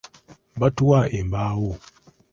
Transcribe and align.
Batuwa 0.59 0.99
embaawo. 1.19 1.71